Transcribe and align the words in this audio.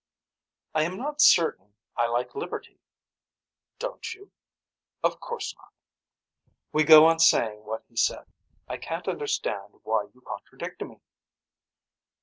I 0.73 0.81
am 0.81 0.97
not 0.97 1.21
certain 1.21 1.75
I 1.95 2.07
like 2.07 2.33
liberty. 2.33 2.79
Don't 3.77 4.15
you. 4.15 4.31
Of 5.03 5.19
course 5.19 5.53
not. 5.55 5.73
We 6.73 6.83
go 6.85 7.05
on 7.05 7.19
saying 7.19 7.65
what 7.65 7.83
he 7.87 7.95
said. 7.95 8.25
I 8.67 8.77
can't 8.77 9.07
understand 9.07 9.75
why 9.83 10.05
you 10.11 10.21
contradict 10.21 10.81
me. 10.81 11.01